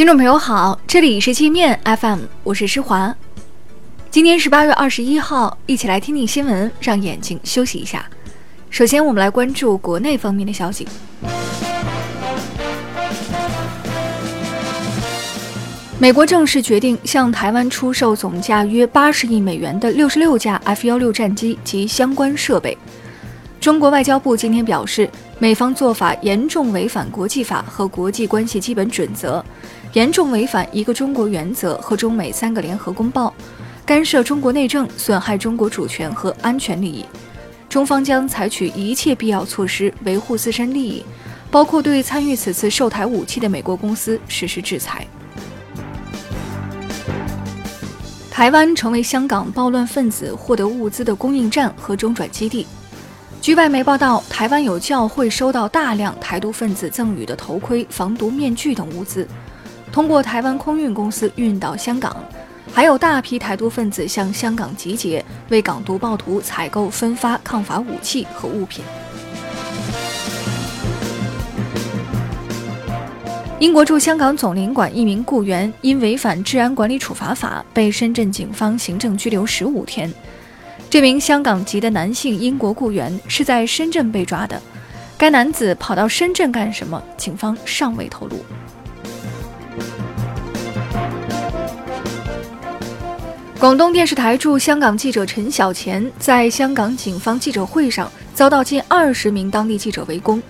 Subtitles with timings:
[0.00, 3.14] 听众朋友好，这里是界面 FM，我是施华。
[4.10, 8.06] 今天是八月二十一号，一起来听听新闻，让眼睛休息一下。
[8.70, 10.88] 首先，我们来关注国内方面的消息。
[15.98, 22.74] 美国正式决定向台湾出售总价约八十亿美元的六十六架 F 幺六战机及相关设备。
[23.60, 25.06] 中国外交部今天表示，
[25.38, 29.44] 美方做法严重违反国际法和国际关系基本准则，
[29.92, 33.34] 严重违反一个中国原则和中美三个联合公报，
[33.84, 37.04] 干涉中国内政，损害中国主权和安全利益。
[37.68, 41.04] 中方将采取一切必要措施维护自身利益，
[41.50, 45.06] 包括对参与此次售台武器的美国公司实施制裁。
[48.30, 52.66] 台湾成为香港暴乱分子获得物资的供应站和中转基地。
[53.40, 59.26] 据外媒报道，台湾有教会收到大量台独分子赠予的头盔、防毒面具等物资，
[59.90, 62.14] 通过台湾空运公司运到香港。
[62.70, 68.84] 还有大批台独分子向香港集结，为港独暴徒采购、分发抗法武器和物品。
[73.58, 80.12] 英国驻香港总领馆一名雇员因违反治安管理处罚法，被深圳警方行政拘留十五天。
[80.90, 84.60] 这名香港籍的男性英国雇员是在深圳被抓的。
[85.16, 87.00] 该男子跑到深圳干什么？
[87.16, 88.44] 警方尚未透露。
[93.60, 100.42] 广东电视台驻香港记者陈小乾在香港警方记者会上遭到近二十名当地记者围攻，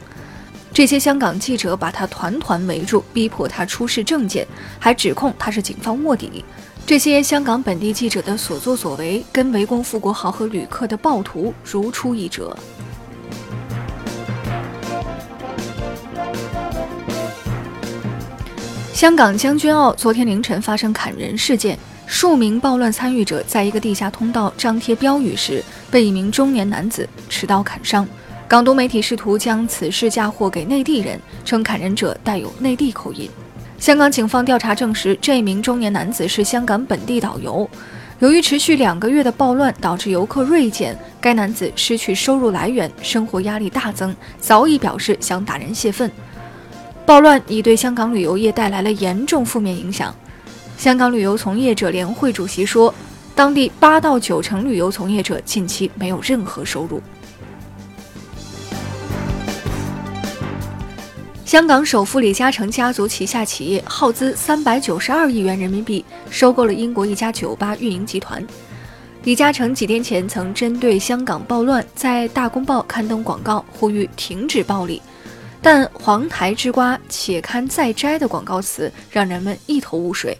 [0.72, 4.46] 这些香港记者把他团团围住，逼迫他出示证件，
[4.78, 6.42] 还指控他是警方卧底。
[6.90, 12.56] 这些香港本地记者的所作所为，跟围攻富国豪和旅客的暴徒如出一辙。
[18.92, 28.04] 香港将军澳昨天凌晨发生砍人事件，数名暴乱参与者在一个地下通道张贴标语时，被一名中年男子持刀砍伤。
[28.48, 33.30] 港独媒体试图将此事嫁祸给内地人，称砍人者带有内地口音。
[33.80, 37.68] 香港警方调查证实，这名中年男子是香港本地导游。
[38.18, 46.10] 由于持续两个月的暴乱导致游客锐减，该男子失去收入来源，生活压力大增，早已表示想打人泄愤。
[47.06, 50.14] 暴乱已对香港旅游业带来了严重负面影响。
[50.76, 52.94] 香港旅游从业者联会主席说，
[53.34, 57.00] 当地八到九成旅游从业者近期没有任何收入。
[61.50, 68.46] 香港首富李嘉诚家族旗下企业耗资三百九十二亿元人民币收购了英国一家酒吧运营集团。
[69.24, 75.02] 李嘉诚几天前曾针对香港暴乱在《大公报》刊登广告，呼吁停止暴力，
[75.60, 80.38] 但“黄台之瓜，且看再摘”的广告词让人们一头雾水，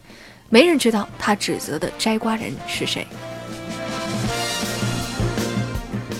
[0.48, 3.04] 没人知道他指责的摘瓜人是谁。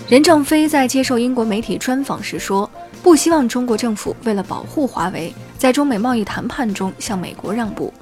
[0.08, 2.68] 任正非在接受英国媒体专访时说。
[3.02, 7.92] 不希望中国政府为了保护华为，在中美贸易谈判中向美国让步。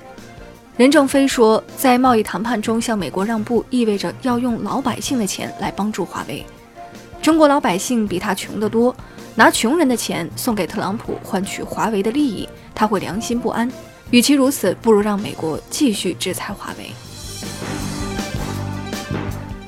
[0.76, 6.44] 任正非说，在贸易谈判中向美国让步，意味着要用老百姓的钱来帮助华为。
[7.22, 8.94] 中国老百姓比他穷得多，
[9.34, 13.70] 拿穷人的钱送给特朗普换取华为的利益，他会良心不安。
[14.10, 16.91] 与其如此，不如让美国继续制裁华为。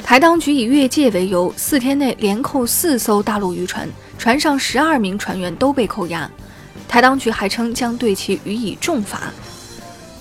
[0.02, 3.88] 台当局以越界为由，四天内连扣四艘大陆渔船。
[4.20, 6.30] 船上十二名船员都被扣押，
[6.86, 9.32] 台当局还称将对其予以重罚。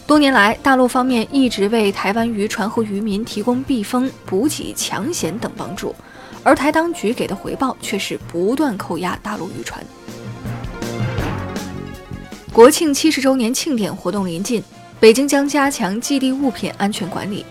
[0.07, 5.93] 多年来，大陆方面一直为台湾渔船和渔民提供避风、补给、抢险等帮助，
[6.43, 9.83] 而台当局给的回报却是不断扣押大陆渔船。
[12.53, 14.63] 国庆七十周年庆典活动临近，
[14.97, 17.45] 北京将加强寄递物品安全管理。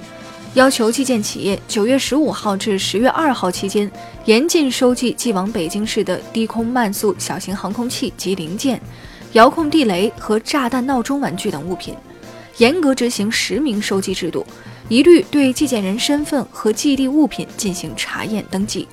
[0.55, 3.91] 要求寄件企业九月十五号至十月二号期间，
[4.25, 8.81] 严禁收寄寄往北京市的低空慢速小型航空器及零件、
[9.33, 11.95] 遥控地雷和炸弹闹钟玩具等物品，
[12.57, 14.45] 严格执行实名收寄制度，
[14.89, 18.89] 一律对寄件人身份和寄递物品进行查验登记。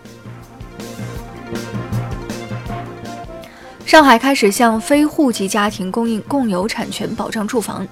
[3.85, 7.87] 上海开始向非户籍家庭供应共有产权保障住房。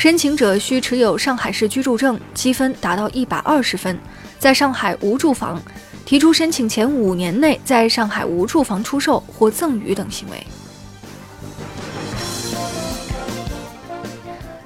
[0.00, 3.98] 申请者需持有上海市居住证，积分达到一百二十分，
[4.38, 5.62] 在上海无住房，
[6.06, 10.42] 提出申请前五年内在上海无住房出售或赠与等行为。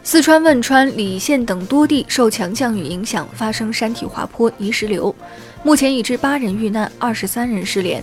[0.04, 5.12] 四川汶川、理县等多地受强降雨影响，发生山体滑坡、泥石流，
[5.64, 8.00] 目前已致八人遇难，二十三人失联，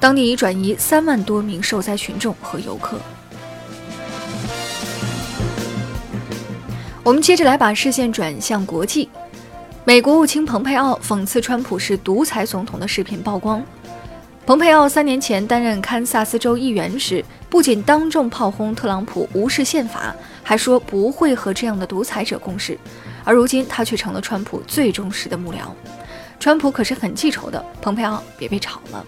[0.00, 3.00] 当地已转移三万多名受灾群众和游客。
[7.06, 9.08] 我们接着来把视线转向国际，
[9.84, 13.62] 美国务卿蓬佩奥讽刺川普是独裁总统的视频曝光。
[14.44, 20.12] 蓬佩奥三年前担任堪萨斯州议员时，不仅当众炮轰特朗普无视宪法，
[20.42, 22.76] 还说不会和这样的独裁者共事。
[23.22, 25.58] 而如今，他却成了川普最忠实的幕僚。
[26.40, 29.06] 川普可是很记仇的，蓬佩奥别被炒了。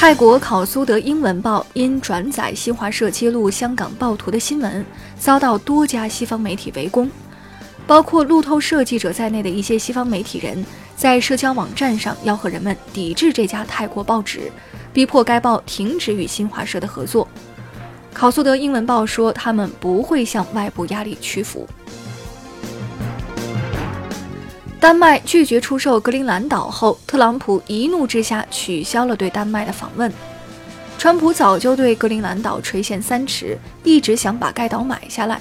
[0.00, 4.82] 泰国考苏德英文报因转载新华社揭露香港暴徒的新闻，
[5.18, 7.10] 遭到多家西方媒体围攻，
[7.86, 10.64] 包括路透社记者在内的一些西方媒体人。
[10.96, 14.50] 在社交网站上吆喝人们抵制这家泰国报纸，
[14.90, 17.28] 逼迫该报停止与新华社的合作。
[18.14, 21.68] 考苏德英文报说，他们不会向外部压力屈服。
[24.80, 30.10] 丹麦拒绝出售格陵兰岛后，特朗普一怒之下取消了对丹麦的访问。
[30.96, 35.38] 川普早就对格陵兰岛垂涎三尺，一直想把该岛买下来，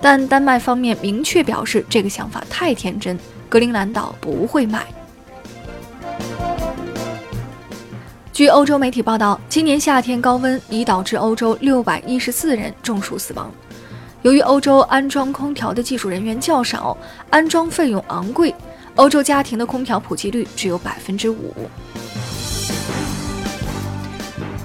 [0.00, 3.18] 但丹麦方面明确表示这个想法太天真，
[3.48, 4.86] 格陵兰岛不会卖。
[8.32, 13.50] 据欧洲媒体报道，今年夏天高温已导致欧洲六百一十四人中暑死亡。
[14.22, 16.96] 由于欧洲安装空调的技术人员较少，
[17.30, 18.52] 安装费用昂贵，
[18.96, 21.54] 欧洲家庭的空调普及率只有百分之五。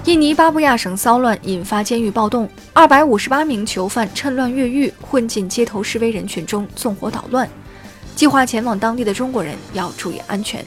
[0.04, 7.48] 印尼巴布亚省骚乱引发监狱暴动，二百五十八名囚犯趁乱越狱，混进街头示威人群中纵火捣乱。
[8.16, 10.64] 计划前往当地的中国人要注意安全。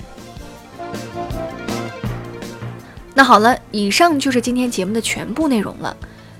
[3.14, 5.96] 那好了，以上就是今天节目的全部内容了，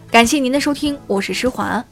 [0.10, 1.84] 感谢您的收听，我是施华，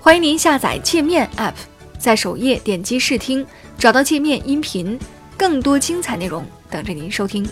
[0.00, 1.54] 欢迎您下载界面 App，
[1.98, 3.44] 在首页点击试听，
[3.76, 4.98] 找到界面音频，
[5.36, 7.46] 更多精彩内容等着您收听。